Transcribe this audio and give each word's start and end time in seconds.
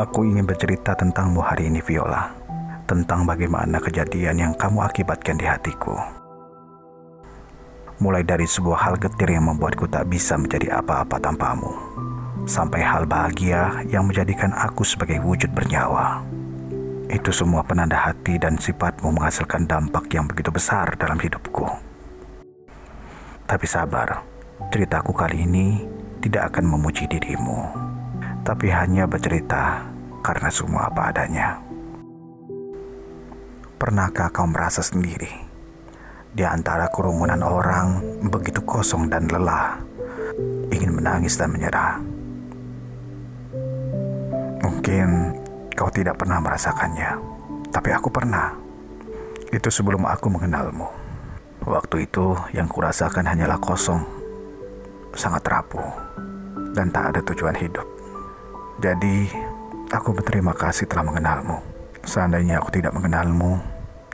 Aku 0.00 0.24
ingin 0.24 0.48
bercerita 0.48 0.96
tentangmu 0.96 1.44
hari 1.44 1.68
ini, 1.68 1.84
Viola. 1.84 2.32
Tentang 2.88 3.28
bagaimana 3.28 3.76
kejadian 3.84 4.40
yang 4.40 4.52
kamu 4.56 4.80
akibatkan 4.80 5.36
di 5.36 5.44
hatiku. 5.44 5.92
Mulai 8.00 8.24
dari 8.24 8.48
sebuah 8.48 8.80
hal 8.80 8.96
getir 8.96 9.36
yang 9.36 9.52
membuatku 9.52 9.84
tak 9.92 10.08
bisa 10.08 10.40
menjadi 10.40 10.80
apa-apa 10.80 11.20
tanpamu. 11.20 11.76
Sampai 12.48 12.80
hal 12.80 13.04
bahagia 13.04 13.84
yang 13.92 14.08
menjadikan 14.08 14.56
aku 14.56 14.88
sebagai 14.88 15.20
wujud 15.20 15.52
bernyawa. 15.52 16.24
Itu 17.12 17.28
semua 17.28 17.60
penanda 17.60 18.00
hati 18.00 18.40
dan 18.40 18.56
sifatmu 18.56 19.12
menghasilkan 19.20 19.68
dampak 19.68 20.08
yang 20.16 20.24
begitu 20.24 20.48
besar 20.48 20.96
dalam 20.96 21.20
hidupku. 21.20 21.68
Tapi 23.44 23.66
sabar, 23.68 24.24
ceritaku 24.72 25.12
kali 25.12 25.44
ini 25.44 25.84
tidak 26.24 26.56
akan 26.56 26.72
memuji 26.72 27.04
dirimu, 27.04 27.68
tapi 28.48 28.72
hanya 28.72 29.04
bercerita 29.04 29.89
karena 30.20 30.48
semua 30.52 30.88
apa 30.88 31.12
adanya. 31.12 31.60
Pernahkah 33.80 34.28
kau 34.28 34.44
merasa 34.44 34.84
sendiri? 34.84 35.32
Di 36.30 36.44
antara 36.46 36.86
kerumunan 36.92 37.40
orang 37.42 38.20
begitu 38.28 38.62
kosong 38.62 39.08
dan 39.08 39.26
lelah, 39.26 39.80
ingin 40.70 40.94
menangis 40.94 41.34
dan 41.40 41.50
menyerah. 41.50 41.98
Mungkin 44.60 45.08
kau 45.74 45.88
tidak 45.88 46.20
pernah 46.20 46.38
merasakannya, 46.38 47.10
tapi 47.72 47.90
aku 47.90 48.12
pernah. 48.12 48.52
Itu 49.50 49.72
sebelum 49.72 50.06
aku 50.06 50.30
mengenalmu. 50.30 50.86
Waktu 51.66 52.06
itu 52.06 52.36
yang 52.54 52.70
kurasakan 52.70 53.26
hanyalah 53.26 53.58
kosong, 53.58 54.04
sangat 55.16 55.42
rapuh, 55.48 55.90
dan 56.76 56.92
tak 56.94 57.16
ada 57.16 57.20
tujuan 57.32 57.56
hidup. 57.58 57.84
Jadi, 58.80 59.28
aku 59.90 60.14
berterima 60.14 60.54
kasih 60.54 60.86
telah 60.86 61.02
mengenalmu. 61.02 61.58
Seandainya 62.06 62.62
aku 62.62 62.70
tidak 62.70 62.94
mengenalmu, 62.94 63.58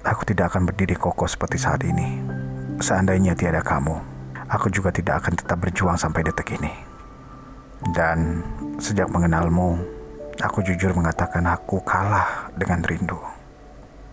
aku 0.02 0.24
tidak 0.24 0.52
akan 0.52 0.72
berdiri 0.72 0.96
kokoh 0.96 1.28
seperti 1.28 1.60
saat 1.60 1.84
ini. 1.84 2.24
Seandainya 2.80 3.36
tiada 3.36 3.60
kamu, 3.60 3.94
aku 4.48 4.72
juga 4.72 4.88
tidak 4.90 5.24
akan 5.24 5.34
tetap 5.36 5.58
berjuang 5.60 6.00
sampai 6.00 6.24
detik 6.24 6.56
ini. 6.56 6.72
Dan 7.92 8.40
sejak 8.80 9.12
mengenalmu, 9.12 9.76
aku 10.40 10.64
jujur 10.64 10.96
mengatakan 10.96 11.44
aku 11.44 11.84
kalah 11.84 12.48
dengan 12.56 12.80
rindu. 12.82 13.20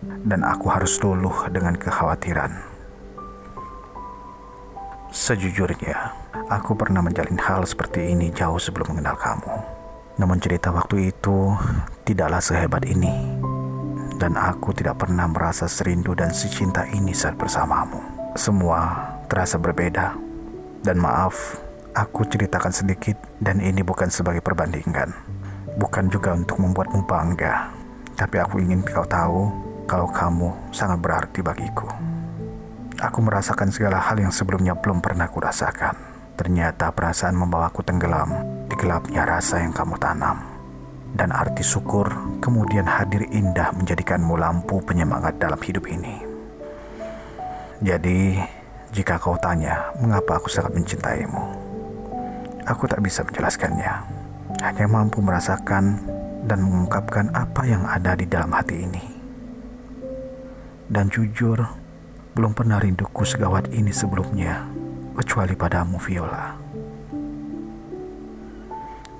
Dan 0.04 0.44
aku 0.44 0.68
harus 0.68 1.00
luluh 1.00 1.48
dengan 1.48 1.72
kekhawatiran. 1.80 2.60
Sejujurnya, 5.08 6.12
aku 6.52 6.76
pernah 6.76 7.00
menjalin 7.00 7.40
hal 7.40 7.64
seperti 7.64 8.12
ini 8.12 8.28
jauh 8.28 8.60
sebelum 8.60 8.92
mengenal 8.92 9.16
kamu. 9.16 9.83
Namun 10.14 10.38
cerita 10.38 10.70
waktu 10.70 11.10
itu 11.10 11.54
tidaklah 12.06 12.38
sehebat 12.38 12.86
ini 12.86 13.44
dan 14.18 14.38
aku 14.38 14.70
tidak 14.70 15.02
pernah 15.04 15.26
merasa 15.26 15.66
serindu 15.66 16.14
dan 16.14 16.30
secinta 16.30 16.86
ini 16.86 17.10
saat 17.10 17.34
bersamamu. 17.34 17.98
Semua 18.38 19.10
terasa 19.26 19.58
berbeda, 19.58 20.14
dan 20.82 20.96
maaf, 20.98 21.58
aku 21.94 22.26
ceritakan 22.26 22.70
sedikit, 22.70 23.18
dan 23.42 23.58
ini 23.58 23.82
bukan 23.82 24.10
sebagai 24.10 24.42
perbandingan, 24.42 25.10
bukan 25.78 26.10
juga 26.10 26.34
untuk 26.34 26.62
membuatmu 26.62 27.06
bangga, 27.06 27.70
tapi 28.14 28.38
aku 28.38 28.62
ingin 28.62 28.82
kau 28.86 29.06
tahu 29.06 29.50
kalau 29.86 30.08
kamu 30.10 30.50
sangat 30.70 30.98
berarti 31.02 31.40
bagiku. 31.42 31.86
Aku 32.94 33.18
merasakan 33.20 33.74
segala 33.74 33.98
hal 33.98 34.22
yang 34.22 34.30
sebelumnya 34.30 34.78
belum 34.78 35.02
pernah 35.02 35.26
kurasakan. 35.26 36.14
Ternyata 36.34 36.90
perasaan 36.90 37.34
membawaku 37.38 37.82
tenggelam 37.86 38.30
gelapnya 38.84 39.24
rasa 39.24 39.64
yang 39.64 39.72
kamu 39.72 39.96
tanam 39.96 40.44
dan 41.16 41.32
arti 41.32 41.64
syukur 41.64 42.04
kemudian 42.44 42.84
hadir 42.84 43.24
indah 43.32 43.72
menjadikanmu 43.72 44.36
lampu 44.36 44.76
penyemangat 44.84 45.40
dalam 45.40 45.56
hidup 45.56 45.88
ini. 45.88 46.20
Jadi, 47.80 48.36
jika 48.92 49.16
kau 49.16 49.40
tanya 49.40 49.88
mengapa 49.96 50.36
aku 50.36 50.52
sangat 50.52 50.76
mencintaimu, 50.76 51.44
aku 52.68 52.84
tak 52.84 53.00
bisa 53.00 53.24
menjelaskannya. 53.24 54.04
Hanya 54.60 54.84
mampu 54.84 55.24
merasakan 55.24 56.04
dan 56.44 56.60
mengungkapkan 56.60 57.32
apa 57.32 57.64
yang 57.64 57.88
ada 57.88 58.12
di 58.12 58.28
dalam 58.28 58.52
hati 58.52 58.84
ini. 58.84 59.04
Dan 60.92 61.08
jujur, 61.08 61.56
belum 62.36 62.52
pernah 62.52 62.76
rinduku 62.76 63.24
segawat 63.24 63.72
ini 63.72 63.96
sebelumnya, 63.96 64.68
kecuali 65.16 65.56
padamu, 65.56 65.96
Viola. 65.96 66.83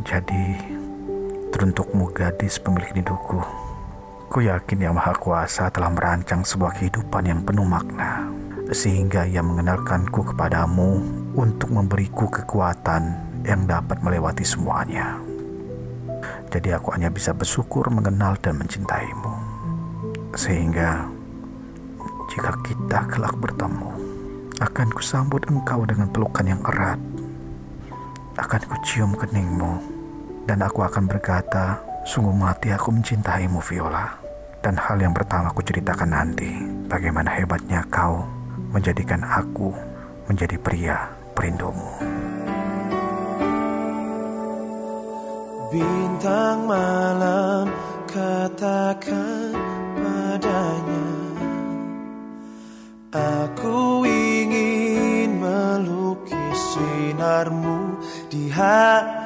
Jadi, 0.05 0.75
Teruntukmu 1.55 2.11
gadis 2.11 2.59
pemilik 2.59 2.91
hidupku. 2.99 3.39
Ku 4.27 4.43
yakin 4.43 4.83
Yang 4.83 4.95
Maha 4.99 5.15
Kuasa 5.15 5.71
telah 5.71 5.87
merancang 5.87 6.43
sebuah 6.43 6.75
kehidupan 6.75 7.31
yang 7.31 7.47
penuh 7.47 7.63
makna, 7.63 8.27
sehingga 8.75 9.23
Ia 9.23 9.39
mengenalkanku 9.39 10.35
kepadamu 10.35 10.99
untuk 11.39 11.71
memberiku 11.71 12.27
kekuatan 12.27 13.07
yang 13.47 13.71
dapat 13.71 14.03
melewati 14.03 14.43
semuanya. 14.43 15.15
Jadi 16.51 16.75
aku 16.75 16.91
hanya 16.91 17.07
bisa 17.07 17.31
bersyukur 17.31 17.87
mengenal 17.87 18.35
dan 18.43 18.59
mencintaimu. 18.59 19.35
Sehingga 20.35 21.07
jika 22.35 22.51
kita 22.67 23.15
kelak 23.15 23.39
bertemu, 23.39 23.95
akan 24.59 24.91
kusambut 24.91 25.47
engkau 25.47 25.87
dengan 25.87 26.11
pelukan 26.11 26.51
yang 26.51 26.59
erat. 26.67 26.99
Akan 28.35 28.59
kucium 28.67 29.15
keningmu 29.15 29.94
dan 30.45 30.61
aku 30.61 30.85
akan 30.85 31.09
berkata, 31.09 31.81
sungguh 32.05 32.37
mati 32.37 32.69
aku 32.69 32.93
mencintaimu 32.93 33.61
Viola. 33.65 34.13
Dan 34.61 34.81
hal 34.81 34.97
yang 34.97 35.13
pertama 35.13 35.53
aku 35.53 35.61
ceritakan 35.61 36.13
nanti, 36.13 36.49
bagaimana 36.89 37.33
hebatnya 37.33 37.85
kau 37.93 38.25
menjadikan 38.73 39.21
aku 39.25 39.73
menjadi 40.29 40.57
pria 40.61 40.97
perindumu. 41.37 42.01
Bintang 45.69 46.71
malam 46.71 47.67
katakan 48.07 49.53
padanya 49.99 51.07
Aku 53.11 54.07
ingin 54.07 55.43
melukis 55.43 56.59
sinarmu 56.79 57.99
di 58.31 58.51
hati 58.55 59.24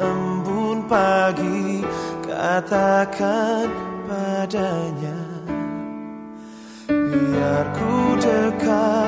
embun 0.00 0.84
pagi 0.88 1.84
Katakan 2.34 3.68
padanya. 4.04 5.20
Biar 6.90 7.66
ku 7.72 8.18
dekat 8.20 9.03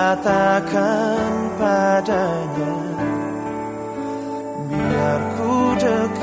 Katakan 0.00 1.32
padanya 1.60 2.72
Biar 4.72 5.20
ku 5.36 5.76
dekat 5.76 6.19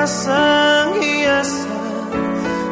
pasang 0.00 0.96
hiasan 0.96 2.08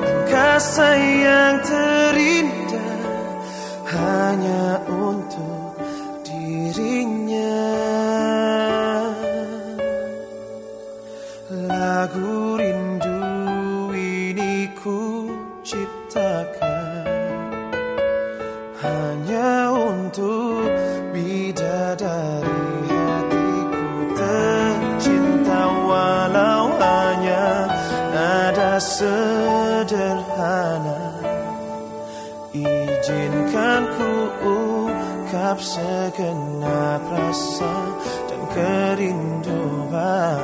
angkasa 0.01 0.97
yang 0.97 1.61
terindah 1.61 3.05
hanya 3.85 4.81
untuk 4.89 5.77
dirinya. 6.25 7.69
Lagu 11.53 12.48
sederhana. 28.99 30.99
Izinkan 32.51 33.83
ku 33.95 34.11
ungkap 34.43 35.63
segenap 35.63 37.07
rasa 37.07 37.95
dan 38.27 38.43
kerinduan 38.51 40.43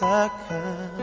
ciptakan 0.00 0.96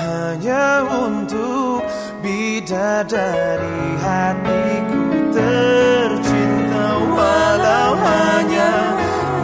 Hanya 0.00 0.88
untuk 0.88 1.84
bidadari 2.24 4.00
hatiku 4.00 5.04
tercinta 5.36 6.88
Walau 7.12 7.92
hanya 8.00 8.72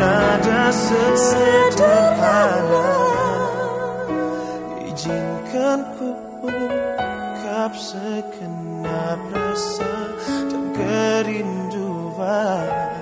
nada 0.01 0.73
sederhana 0.73 2.89
Izinkan 4.89 5.85
ku 6.01 6.17
ungkap 6.49 7.77
segenap 7.77 9.21
rasa 9.37 10.17
dan 10.49 10.65
kerinduan 10.73 12.96